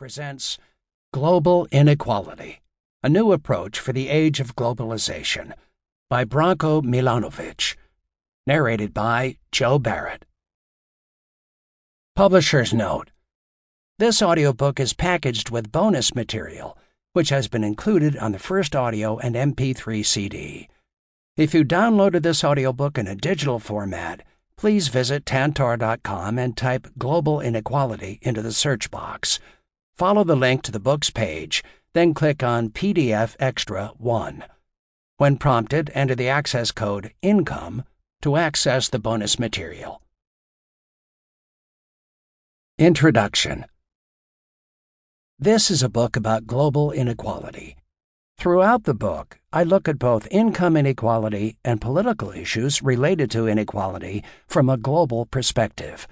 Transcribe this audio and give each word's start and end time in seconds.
presents 0.00 0.56
Global 1.12 1.68
Inequality 1.70 2.62
A 3.02 3.10
New 3.10 3.32
Approach 3.32 3.78
for 3.78 3.92
the 3.92 4.08
Age 4.08 4.40
of 4.40 4.56
Globalization 4.56 5.52
by 6.08 6.24
Branko 6.24 6.82
Milanovic. 6.82 7.76
Narrated 8.46 8.94
by 8.94 9.36
Joe 9.52 9.78
Barrett. 9.78 10.24
Publisher's 12.16 12.72
Note 12.72 13.10
This 13.98 14.22
audiobook 14.22 14.80
is 14.80 14.94
packaged 14.94 15.50
with 15.50 15.70
bonus 15.70 16.14
material, 16.14 16.78
which 17.12 17.28
has 17.28 17.46
been 17.46 17.62
included 17.62 18.16
on 18.16 18.32
the 18.32 18.38
first 18.38 18.74
audio 18.74 19.18
and 19.18 19.34
MP3 19.34 20.02
CD. 20.02 20.66
If 21.36 21.52
you 21.52 21.62
downloaded 21.62 22.22
this 22.22 22.42
audiobook 22.42 22.96
in 22.96 23.06
a 23.06 23.14
digital 23.14 23.58
format, 23.58 24.22
please 24.56 24.88
visit 24.88 25.26
tantor.com 25.26 26.38
and 26.38 26.56
type 26.56 26.86
Global 26.96 27.42
Inequality 27.42 28.18
into 28.22 28.40
the 28.40 28.52
search 28.52 28.90
box. 28.90 29.38
Follow 29.96 30.24
the 30.24 30.36
link 30.36 30.62
to 30.62 30.72
the 30.72 30.80
book's 30.80 31.10
page, 31.10 31.62
then 31.92 32.14
click 32.14 32.42
on 32.42 32.70
PDF 32.70 33.36
Extra 33.38 33.92
1. 33.98 34.44
When 35.16 35.36
prompted, 35.36 35.90
enter 35.94 36.14
the 36.14 36.28
access 36.28 36.72
code 36.72 37.12
INCOME 37.22 37.84
to 38.22 38.36
access 38.36 38.88
the 38.88 38.98
bonus 38.98 39.38
material. 39.38 40.00
Introduction 42.78 43.66
This 45.38 45.70
is 45.70 45.82
a 45.82 45.88
book 45.88 46.16
about 46.16 46.46
global 46.46 46.92
inequality. 46.92 47.76
Throughout 48.38 48.84
the 48.84 48.94
book, 48.94 49.38
I 49.52 49.64
look 49.64 49.86
at 49.86 49.98
both 49.98 50.26
income 50.30 50.74
inequality 50.74 51.58
and 51.62 51.78
political 51.78 52.30
issues 52.30 52.82
related 52.82 53.30
to 53.32 53.46
inequality 53.46 54.24
from 54.46 54.70
a 54.70 54.78
global 54.78 55.26
perspective. 55.26 56.08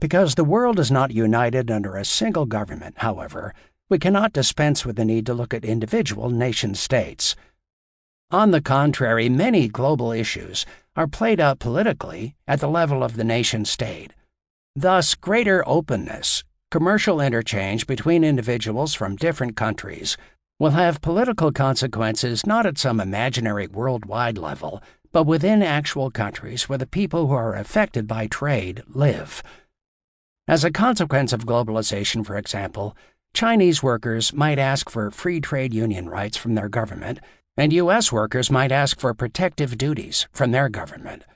Because 0.00 0.36
the 0.36 0.44
world 0.44 0.78
is 0.78 0.92
not 0.92 1.10
united 1.10 1.72
under 1.72 1.96
a 1.96 2.04
single 2.04 2.46
government, 2.46 2.94
however, 2.98 3.52
we 3.88 3.98
cannot 3.98 4.32
dispense 4.32 4.86
with 4.86 4.94
the 4.94 5.04
need 5.04 5.26
to 5.26 5.34
look 5.34 5.52
at 5.52 5.64
individual 5.64 6.30
nation 6.30 6.76
states. 6.76 7.34
On 8.30 8.52
the 8.52 8.60
contrary, 8.60 9.28
many 9.28 9.66
global 9.66 10.12
issues 10.12 10.64
are 10.94 11.08
played 11.08 11.40
out 11.40 11.58
politically 11.58 12.36
at 12.46 12.60
the 12.60 12.68
level 12.68 13.02
of 13.02 13.16
the 13.16 13.24
nation 13.24 13.64
state. 13.64 14.12
Thus, 14.76 15.16
greater 15.16 15.64
openness, 15.66 16.44
commercial 16.70 17.20
interchange 17.20 17.88
between 17.88 18.22
individuals 18.22 18.94
from 18.94 19.16
different 19.16 19.56
countries, 19.56 20.16
will 20.60 20.70
have 20.70 21.00
political 21.00 21.50
consequences 21.50 22.46
not 22.46 22.66
at 22.66 22.78
some 22.78 23.00
imaginary 23.00 23.66
worldwide 23.66 24.38
level, 24.38 24.80
but 25.10 25.24
within 25.24 25.60
actual 25.60 26.08
countries 26.08 26.68
where 26.68 26.78
the 26.78 26.86
people 26.86 27.26
who 27.26 27.34
are 27.34 27.56
affected 27.56 28.06
by 28.06 28.28
trade 28.28 28.84
live. 28.86 29.42
As 30.48 30.64
a 30.64 30.70
consequence 30.70 31.34
of 31.34 31.44
globalization, 31.44 32.24
for 32.24 32.38
example, 32.38 32.96
Chinese 33.34 33.82
workers 33.82 34.32
might 34.32 34.58
ask 34.58 34.88
for 34.88 35.10
free 35.10 35.42
trade 35.42 35.74
union 35.74 36.08
rights 36.08 36.38
from 36.38 36.54
their 36.54 36.70
government, 36.70 37.20
and 37.58 37.70
U.S. 37.74 38.10
workers 38.10 38.50
might 38.50 38.72
ask 38.72 38.98
for 38.98 39.12
protective 39.12 39.76
duties 39.76 40.26
from 40.32 40.52
their 40.52 40.70
government. 40.70 41.26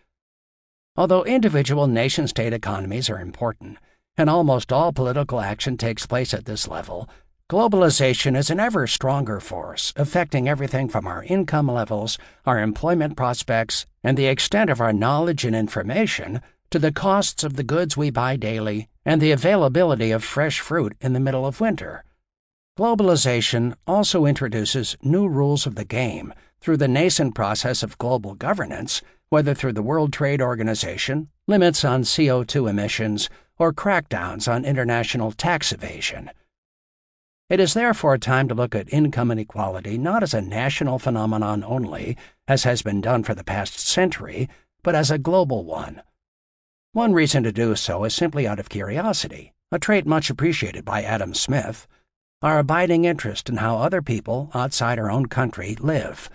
Although 0.96 1.24
individual 1.24 1.86
nation 1.86 2.26
state 2.26 2.54
economies 2.54 3.10
are 3.10 3.20
important, 3.20 3.76
and 4.16 4.30
almost 4.30 4.72
all 4.72 4.94
political 4.94 5.40
action 5.40 5.76
takes 5.76 6.06
place 6.06 6.32
at 6.32 6.46
this 6.46 6.66
level, 6.66 7.06
Globalization 7.50 8.34
is 8.34 8.48
an 8.48 8.58
ever 8.58 8.86
stronger 8.86 9.38
force, 9.38 9.92
affecting 9.94 10.48
everything 10.48 10.88
from 10.88 11.06
our 11.06 11.22
income 11.24 11.70
levels, 11.70 12.16
our 12.46 12.58
employment 12.58 13.14
prospects, 13.14 13.84
and 14.02 14.16
the 14.16 14.24
extent 14.24 14.70
of 14.70 14.80
our 14.80 14.94
knowledge 14.94 15.44
and 15.44 15.54
information 15.54 16.40
to 16.72 16.78
the 16.78 16.90
costs 16.90 17.44
of 17.44 17.56
the 17.56 17.62
goods 17.62 17.98
we 17.98 18.08
buy 18.08 18.34
daily 18.34 18.88
and 19.04 19.20
the 19.20 19.30
availability 19.30 20.10
of 20.10 20.24
fresh 20.24 20.58
fruit 20.58 20.96
in 21.02 21.12
the 21.12 21.20
middle 21.20 21.44
of 21.44 21.60
winter. 21.60 22.02
Globalization 22.78 23.74
also 23.86 24.24
introduces 24.24 24.96
new 25.02 25.28
rules 25.28 25.66
of 25.66 25.74
the 25.74 25.84
game 25.84 26.32
through 26.62 26.78
the 26.78 26.88
nascent 26.88 27.34
process 27.34 27.82
of 27.82 27.98
global 27.98 28.34
governance, 28.34 29.02
whether 29.28 29.52
through 29.52 29.74
the 29.74 29.82
World 29.82 30.14
Trade 30.14 30.40
Organization, 30.40 31.28
limits 31.46 31.84
on 31.84 32.04
CO2 32.04 32.70
emissions, 32.70 33.28
or 33.58 33.74
crackdowns 33.74 34.50
on 34.50 34.64
international 34.64 35.30
tax 35.30 35.72
evasion. 35.72 36.30
It 37.50 37.60
is 37.60 37.74
therefore 37.74 38.16
time 38.16 38.48
to 38.48 38.54
look 38.54 38.74
at 38.74 38.90
income 38.90 39.30
inequality 39.30 39.98
not 39.98 40.22
as 40.22 40.32
a 40.32 40.40
national 40.40 40.98
phenomenon 40.98 41.62
only, 41.64 42.16
as 42.48 42.64
has 42.64 42.80
been 42.80 43.02
done 43.02 43.24
for 43.24 43.34
the 43.34 43.44
past 43.44 43.78
century, 43.78 44.48
but 44.82 44.94
as 44.94 45.10
a 45.10 45.18
global 45.18 45.66
one. 45.66 46.00
One 46.92 47.12
reason 47.12 47.42
to 47.44 47.52
do 47.52 47.74
so 47.74 48.04
is 48.04 48.14
simply 48.14 48.46
out 48.46 48.58
of 48.58 48.68
curiosity, 48.68 49.52
a 49.70 49.78
trait 49.78 50.06
much 50.06 50.30
appreciated 50.30 50.84
by 50.84 51.02
Adam 51.02 51.34
Smith, 51.34 51.86
our 52.42 52.58
abiding 52.58 53.04
interest 53.04 53.48
in 53.48 53.56
how 53.56 53.78
other 53.78 54.02
people 54.02 54.50
outside 54.54 54.98
our 54.98 55.10
own 55.10 55.26
country 55.26 55.76
live. 55.80 56.28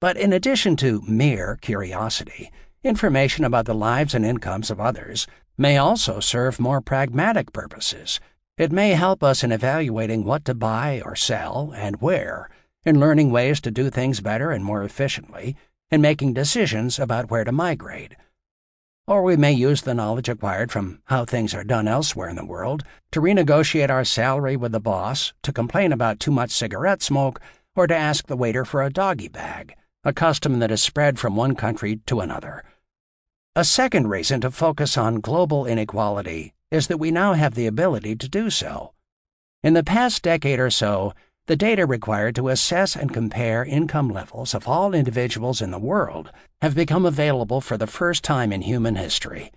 But 0.00 0.16
in 0.16 0.32
addition 0.32 0.76
to 0.76 1.02
mere 1.08 1.58
curiosity, 1.62 2.50
information 2.82 3.44
about 3.44 3.64
the 3.64 3.74
lives 3.74 4.14
and 4.14 4.24
incomes 4.24 4.70
of 4.70 4.80
others 4.80 5.26
may 5.56 5.78
also 5.78 6.20
serve 6.20 6.60
more 6.60 6.80
pragmatic 6.80 7.52
purposes 7.52 8.20
it 8.56 8.70
may 8.70 8.90
help 8.90 9.24
us 9.24 9.42
in 9.42 9.50
evaluating 9.50 10.22
what 10.22 10.44
to 10.44 10.54
buy 10.54 11.02
or 11.04 11.16
sell 11.16 11.72
and 11.74 12.00
where, 12.00 12.48
in 12.84 13.00
learning 13.00 13.32
ways 13.32 13.60
to 13.60 13.70
do 13.72 13.90
things 13.90 14.20
better 14.20 14.52
and 14.52 14.64
more 14.64 14.84
efficiently, 14.84 15.56
in 15.90 16.00
making 16.00 16.34
decisions 16.34 17.00
about 17.00 17.32
where 17.32 17.42
to 17.42 17.50
migrate. 17.50 18.14
Or 19.06 19.22
we 19.22 19.36
may 19.36 19.52
use 19.52 19.82
the 19.82 19.92
knowledge 19.92 20.30
acquired 20.30 20.72
from 20.72 21.00
how 21.04 21.26
things 21.26 21.52
are 21.52 21.62
done 21.62 21.86
elsewhere 21.86 22.30
in 22.30 22.36
the 22.36 22.44
world 22.44 22.84
to 23.12 23.20
renegotiate 23.20 23.90
our 23.90 24.04
salary 24.04 24.56
with 24.56 24.72
the 24.72 24.80
boss, 24.80 25.34
to 25.42 25.52
complain 25.52 25.92
about 25.92 26.18
too 26.18 26.30
much 26.30 26.50
cigarette 26.50 27.02
smoke, 27.02 27.38
or 27.76 27.86
to 27.86 27.94
ask 27.94 28.26
the 28.26 28.36
waiter 28.36 28.64
for 28.64 28.82
a 28.82 28.90
doggy 28.90 29.28
bag, 29.28 29.74
a 30.04 30.14
custom 30.14 30.58
that 30.58 30.70
is 30.70 30.82
spread 30.82 31.18
from 31.18 31.36
one 31.36 31.54
country 31.54 32.00
to 32.06 32.20
another. 32.20 32.64
A 33.54 33.62
second 33.62 34.08
reason 34.08 34.40
to 34.40 34.50
focus 34.50 34.96
on 34.96 35.20
global 35.20 35.66
inequality 35.66 36.54
is 36.70 36.86
that 36.86 36.96
we 36.96 37.10
now 37.10 37.34
have 37.34 37.54
the 37.54 37.66
ability 37.66 38.16
to 38.16 38.28
do 38.28 38.48
so. 38.48 38.94
In 39.62 39.74
the 39.74 39.84
past 39.84 40.22
decade 40.22 40.58
or 40.58 40.70
so, 40.70 41.12
the 41.46 41.56
data 41.56 41.84
required 41.84 42.34
to 42.34 42.48
assess 42.48 42.96
and 42.96 43.12
compare 43.12 43.64
income 43.64 44.08
levels 44.08 44.54
of 44.54 44.66
all 44.66 44.94
individuals 44.94 45.60
in 45.60 45.70
the 45.70 45.78
world 45.78 46.30
have 46.62 46.74
become 46.74 47.04
available 47.04 47.60
for 47.60 47.76
the 47.76 47.86
first 47.86 48.24
time 48.24 48.50
in 48.50 48.62
human 48.62 48.96
history. 48.96 49.52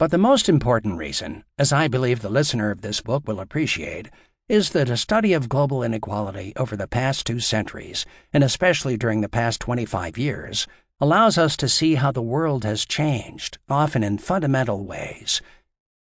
But 0.00 0.10
the 0.10 0.18
most 0.18 0.48
important 0.48 0.98
reason, 0.98 1.44
as 1.58 1.72
I 1.72 1.86
believe 1.86 2.22
the 2.22 2.28
listener 2.28 2.72
of 2.72 2.80
this 2.80 3.00
book 3.00 3.28
will 3.28 3.38
appreciate, 3.38 4.08
is 4.48 4.70
that 4.70 4.90
a 4.90 4.96
study 4.96 5.32
of 5.32 5.48
global 5.48 5.84
inequality 5.84 6.52
over 6.56 6.76
the 6.76 6.88
past 6.88 7.24
two 7.24 7.38
centuries, 7.38 8.04
and 8.32 8.42
especially 8.42 8.96
during 8.96 9.20
the 9.20 9.28
past 9.28 9.60
25 9.60 10.18
years, 10.18 10.66
allows 11.00 11.38
us 11.38 11.56
to 11.56 11.68
see 11.68 11.94
how 11.94 12.10
the 12.10 12.20
world 12.20 12.64
has 12.64 12.84
changed, 12.84 13.58
often 13.68 14.02
in 14.02 14.18
fundamental 14.18 14.84
ways, 14.84 15.40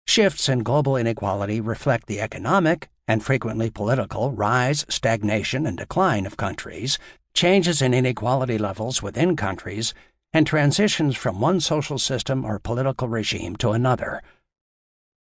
Shifts 0.06 0.48
in 0.48 0.62
global 0.62 0.96
inequality 0.96 1.60
reflect 1.60 2.06
the 2.06 2.20
economic, 2.20 2.88
and 3.08 3.24
frequently 3.24 3.70
political, 3.70 4.32
rise, 4.32 4.86
stagnation, 4.88 5.66
and 5.66 5.76
decline 5.76 6.26
of 6.26 6.36
countries, 6.36 6.98
changes 7.34 7.82
in 7.82 7.92
inequality 7.92 8.56
levels 8.56 9.02
within 9.02 9.36
countries, 9.36 9.92
and 10.32 10.46
transitions 10.46 11.16
from 11.16 11.40
one 11.40 11.60
social 11.60 11.98
system 11.98 12.44
or 12.44 12.58
political 12.58 13.08
regime 13.08 13.56
to 13.56 13.72
another. 13.72 14.22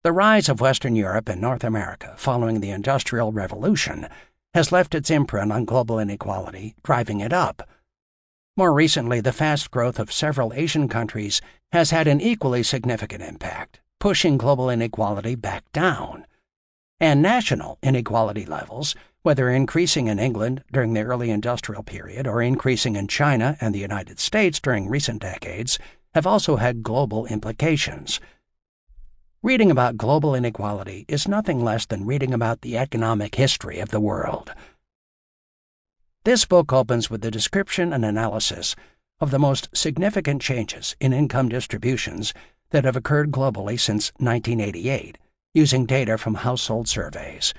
The 0.03 0.11
rise 0.11 0.49
of 0.49 0.61
Western 0.61 0.95
Europe 0.95 1.29
and 1.29 1.41
North 1.41 1.63
America 1.63 2.13
following 2.17 2.59
the 2.59 2.69
Industrial 2.69 3.31
Revolution 3.31 4.07
has 4.53 4.71
left 4.71 4.93
its 4.93 5.09
imprint 5.09 5.51
on 5.51 5.65
global 5.65 5.99
inequality, 5.99 6.75
driving 6.83 7.21
it 7.21 7.33
up. 7.33 7.67
More 8.55 8.71
recently, 8.71 9.19
the 9.19 9.33
fast 9.33 9.71
growth 9.71 9.99
of 9.99 10.11
several 10.11 10.53
Asian 10.53 10.87
countries 10.87 11.41
has 11.71 11.89
had 11.89 12.07
an 12.07 12.21
equally 12.21 12.61
significant 12.63 13.23
impact, 13.23 13.81
pushing 14.05 14.37
global 14.37 14.69
inequality 14.69 15.33
back 15.33 15.63
down. 15.73 16.27
And 16.99 17.23
national 17.23 17.79
inequality 17.81 18.45
levels, 18.45 18.93
whether 19.23 19.49
increasing 19.49 20.05
in 20.05 20.19
England 20.19 20.63
during 20.71 20.93
the 20.93 21.01
early 21.01 21.31
industrial 21.31 21.81
period 21.81 22.27
or 22.27 22.39
increasing 22.39 22.95
in 22.95 23.07
China 23.07 23.57
and 23.59 23.73
the 23.73 23.79
United 23.79 24.19
States 24.19 24.59
during 24.59 24.87
recent 24.87 25.23
decades, 25.23 25.79
have 26.13 26.27
also 26.27 26.57
had 26.57 26.83
global 26.83 27.25
implications. 27.25 28.19
Reading 29.41 29.71
about 29.71 29.97
global 29.97 30.35
inequality 30.35 31.05
is 31.07 31.27
nothing 31.27 31.63
less 31.63 31.87
than 31.87 32.05
reading 32.05 32.31
about 32.31 32.61
the 32.61 32.77
economic 32.77 33.33
history 33.33 33.79
of 33.79 33.89
the 33.89 33.99
world. 33.99 34.53
This 36.25 36.45
book 36.45 36.71
opens 36.71 37.09
with 37.09 37.21
the 37.21 37.31
description 37.31 37.91
and 37.91 38.05
analysis 38.05 38.75
of 39.19 39.31
the 39.31 39.39
most 39.39 39.67
significant 39.73 40.43
changes 40.43 40.95
in 40.99 41.11
income 41.11 41.49
distributions 41.49 42.35
that 42.75 42.83
have 42.83 42.97
occurred 42.97 43.31
globally 43.31 43.79
since 43.79 44.11
1988, 44.17 45.17
using 45.53 45.85
data 45.85 46.17
from 46.17 46.35
household 46.35 46.89
surveys. 46.89 47.53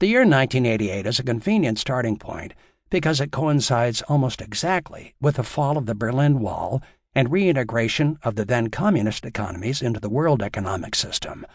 The 0.00 0.06
year 0.06 0.20
1988 0.20 1.06
is 1.06 1.18
a 1.18 1.22
convenient 1.22 1.78
starting 1.78 2.18
point 2.18 2.52
because 2.90 3.22
it 3.22 3.32
coincides 3.32 4.02
almost 4.02 4.42
exactly 4.42 5.14
with 5.18 5.36
the 5.36 5.42
fall 5.42 5.78
of 5.78 5.86
the 5.86 5.94
Berlin 5.94 6.40
Wall 6.40 6.82
and 7.14 7.32
reintegration 7.32 8.18
of 8.22 8.34
the 8.34 8.44
then 8.44 8.68
communist 8.68 9.24
economies 9.24 9.80
into 9.80 9.98
the 9.98 10.10
world 10.10 10.42
economic 10.42 10.94
system. 10.94 11.46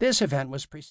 This 0.00 0.20
event 0.20 0.50
was 0.50 0.66
preceded 0.66 0.84